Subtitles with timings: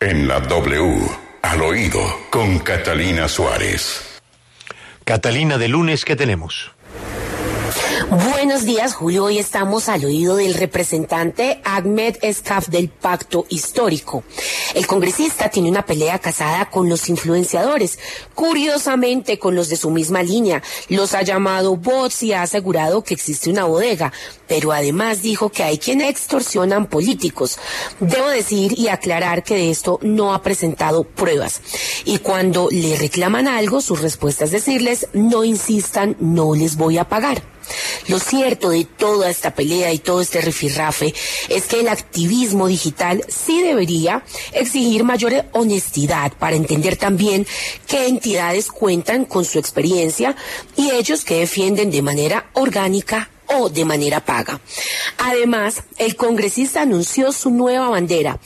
[0.00, 1.10] En la W,
[1.42, 2.00] al oído,
[2.30, 4.20] con Catalina Suárez.
[5.02, 6.70] Catalina, de lunes, ¿qué tenemos?
[8.10, 9.24] Buenos días, Julio.
[9.24, 14.24] Hoy estamos al oído del representante Ahmed Escaf del Pacto Histórico.
[14.74, 17.98] El congresista tiene una pelea casada con los influenciadores,
[18.34, 20.62] curiosamente con los de su misma línea.
[20.88, 24.10] Los ha llamado bots y ha asegurado que existe una bodega,
[24.46, 27.58] pero además dijo que hay quienes extorsionan políticos.
[28.00, 31.60] Debo decir y aclarar que de esto no ha presentado pruebas.
[32.06, 37.06] Y cuando le reclaman algo, su respuesta es decirles, no insistan, no les voy a
[37.06, 37.42] pagar.
[38.08, 41.14] Lo cierto de toda esta pelea y todo este rifirrafe
[41.48, 47.46] es que el activismo digital sí debería exigir mayor honestidad para entender también
[47.86, 50.34] qué entidades cuentan con su experiencia
[50.76, 54.60] y ellos que defienden de manera orgánica o de manera paga.
[55.18, 58.38] Además, el congresista anunció su nueva bandera,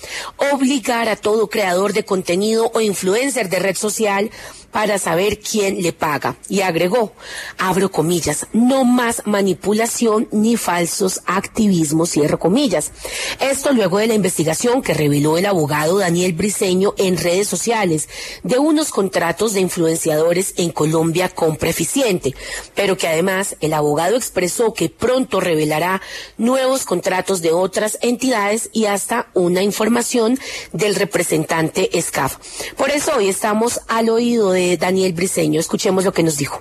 [0.52, 4.30] obligar a todo creador de contenido o influencer de red social
[4.72, 6.36] para saber quién le paga.
[6.48, 7.12] Y agregó,
[7.58, 12.90] abro comillas, no más manipulación ni falsos activismos, cierro comillas.
[13.38, 18.08] Esto luego de la investigación que reveló el abogado Daniel Briceño en redes sociales
[18.42, 22.34] de unos contratos de influenciadores en Colombia con Preficiente,
[22.74, 26.00] pero que además el abogado expresó que pronto revelará
[26.38, 30.38] nuevos contratos de otras entidades y hasta una información
[30.72, 32.36] del representante SCAF.
[32.76, 35.60] Por eso hoy estamos al oído de Daniel Briceño.
[35.60, 36.60] Escuchemos lo que nos dijo.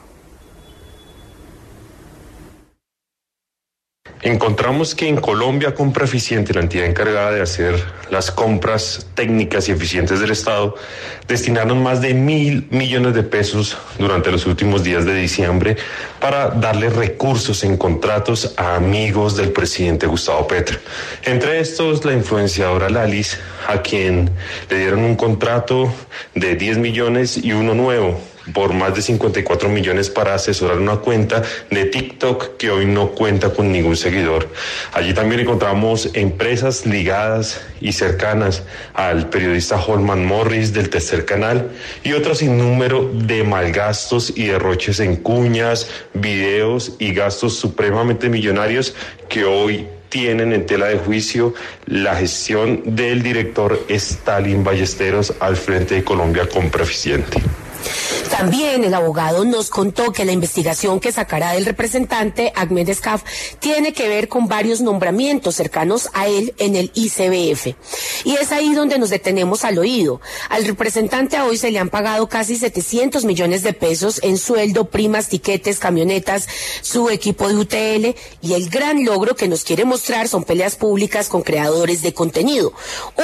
[4.23, 7.73] Encontramos que en Colombia Compra Eficiente, la entidad encargada de hacer
[8.11, 10.75] las compras técnicas y eficientes del Estado,
[11.27, 15.75] destinaron más de mil millones de pesos durante los últimos días de diciembre
[16.19, 20.77] para darle recursos en contratos a amigos del presidente Gustavo Petro.
[21.23, 24.29] Entre estos, la influenciadora Lalis, a quien
[24.69, 25.91] le dieron un contrato
[26.35, 28.21] de 10 millones y uno nuevo
[28.53, 33.51] por más de 54 millones para asesorar una cuenta de TikTok que hoy no cuenta
[33.51, 34.49] con ningún seguidor.
[34.93, 38.63] Allí también encontramos empresas ligadas y cercanas
[38.93, 41.71] al periodista Holman Morris del tercer canal
[42.03, 48.95] y otro sinnúmero de malgastos y derroches en cuñas, videos y gastos supremamente millonarios
[49.29, 51.53] que hoy tienen en tela de juicio
[51.85, 57.41] la gestión del director Stalin Ballesteros al frente de Colombia Compra Eficiente.
[58.29, 63.23] También el abogado nos contó que la investigación que sacará del representante Ahmed Escaf
[63.59, 67.75] tiene que ver con varios nombramientos cercanos a él en el ICBF.
[68.23, 70.21] Y es ahí donde nos detenemos al oído.
[70.49, 74.85] Al representante a hoy se le han pagado casi 700 millones de pesos en sueldo,
[74.85, 76.47] primas, tiquetes, camionetas,
[76.81, 81.29] su equipo de UTL y el gran logro que nos quiere mostrar son peleas públicas
[81.29, 82.73] con creadores de contenido.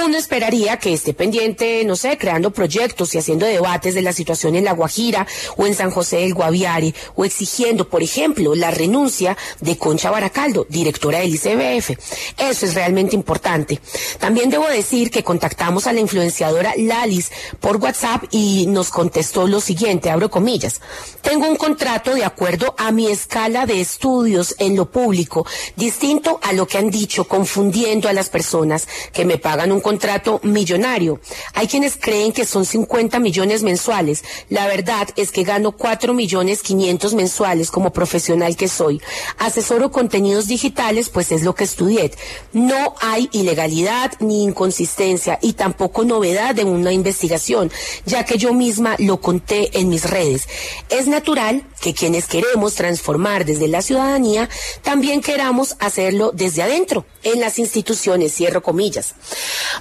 [0.06, 4.47] Uno esperaría que esté pendiente, no sé, creando proyectos y haciendo debates de la situación
[4.56, 9.38] en La Guajira o en San José del Guaviare o exigiendo, por ejemplo, la renuncia
[9.62, 11.91] de Concha Baracaldo, directora del ICBF.
[12.38, 13.80] Eso es realmente importante.
[14.19, 19.59] También debo decir que contactamos a la influenciadora Lalis por WhatsApp y nos contestó lo
[19.62, 20.81] siguiente, abro comillas.
[21.22, 26.53] Tengo un contrato de acuerdo a mi escala de estudios en lo público, distinto a
[26.53, 31.19] lo que han dicho, confundiendo a las personas que me pagan un contrato millonario.
[31.53, 34.24] Hay quienes creen que son 50 millones mensuales.
[34.50, 39.02] La verdad es que gano 4 millones 500 mensuales como profesional que soy.
[39.38, 42.12] Asesoro contenidos digitales, pues es lo que estudié.
[42.53, 47.72] No hay ilegalidad ni inconsistencia y tampoco novedad de una investigación,
[48.06, 50.48] ya que yo misma lo conté en mis redes.
[50.89, 54.50] Es natural que quienes queremos transformar desde la ciudadanía,
[54.81, 59.13] también queramos hacerlo desde adentro, en las instituciones, cierro comillas.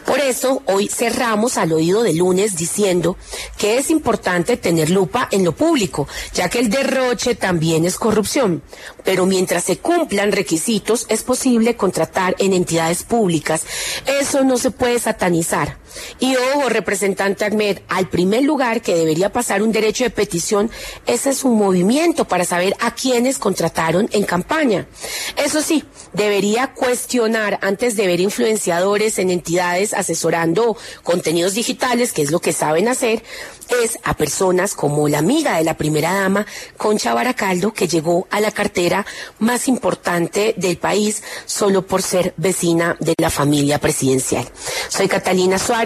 [0.04, 3.16] Por eso, hoy cerramos al oído de lunes diciendo
[3.56, 8.62] que es importante tener lupa en lo público, ya que el derroche también es corrupción.
[9.04, 13.62] Pero mientras se cumplan requisitos, es posible contratar en entidades públicas.
[14.06, 15.78] Eso no se puede satanizar.
[16.20, 20.70] Y ojo, representante Ahmed, al primer lugar que debería pasar un derecho de petición,
[21.06, 24.87] ese es un movimiento para saber a quiénes contrataron en campaña.
[25.37, 32.31] Eso sí, debería cuestionar antes de ver influenciadores en entidades asesorando contenidos digitales, que es
[32.31, 33.22] lo que saben hacer,
[33.82, 36.46] es a personas como la amiga de la primera dama,
[36.76, 39.04] Concha Baracaldo, que llegó a la cartera
[39.38, 44.46] más importante del país solo por ser vecina de la familia presidencial.
[44.88, 45.86] Soy Catalina Suárez,